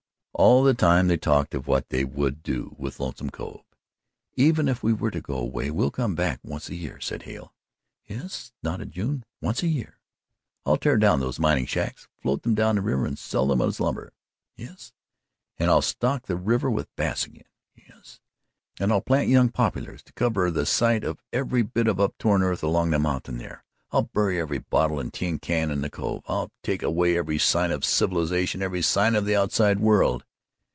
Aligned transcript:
All 0.33 0.63
the 0.63 0.73
time 0.73 1.07
they 1.07 1.17
talked 1.17 1.53
of 1.53 1.67
what 1.67 1.89
they 1.89 2.03
would 2.03 2.41
do 2.41 2.75
with 2.79 2.99
Lonesome 2.99 3.29
Cove. 3.29 3.63
"Even 4.35 4.67
if 4.67 4.81
we 4.81 4.95
do 4.95 5.21
go 5.21 5.37
away, 5.37 5.69
we'll 5.69 5.91
come 5.91 6.15
back 6.15 6.39
once 6.41 6.67
a 6.67 6.73
year," 6.75 6.99
said 6.99 7.23
Hale. 7.23 7.53
"Yes," 8.07 8.51
nodded 8.63 8.91
June, 8.93 9.23
"once 9.39 9.61
a 9.61 9.67
year." 9.67 9.99
"I'll 10.65 10.77
tear 10.77 10.97
down 10.97 11.19
those 11.19 11.37
mining 11.39 11.67
shacks, 11.67 12.07
float 12.17 12.41
them 12.41 12.55
down 12.55 12.75
the 12.75 12.81
river 12.81 13.05
and 13.05 13.19
sell 13.19 13.45
them 13.45 13.61
as 13.61 13.79
lumber." 13.79 14.13
"Yes." 14.55 14.93
"And 15.59 15.69
I'll 15.69 15.83
stock 15.83 16.25
the 16.25 16.37
river 16.37 16.71
with 16.71 16.95
bass 16.95 17.23
again." 17.27 17.43
"Yes." 17.75 18.19
"And 18.79 18.91
I'll 18.91 19.01
plant 19.01 19.27
young 19.29 19.49
poplars 19.49 20.01
to 20.03 20.13
cover 20.13 20.49
the 20.49 20.65
sight 20.65 21.03
of 21.03 21.21
every 21.31 21.61
bit 21.61 21.87
of 21.87 21.99
uptorn 21.99 22.41
earth 22.41 22.63
along 22.63 22.89
the 22.89 22.99
mountain 22.99 23.37
there. 23.37 23.63
I'll 23.91 24.03
bury 24.13 24.39
every 24.39 24.57
bottle 24.59 24.99
and 24.99 25.13
tin 25.13 25.37
can 25.37 25.69
in 25.69 25.81
the 25.81 25.89
Cove. 25.91 26.23
I'll 26.27 26.51
take 26.63 26.81
away 26.81 27.15
every 27.15 27.37
sign 27.37 27.69
of 27.71 27.85
civilization, 27.85 28.63
every 28.63 28.81
sign 28.81 29.13
of 29.13 29.25
the 29.25 29.35
outside 29.35 29.79
world." 29.79 30.25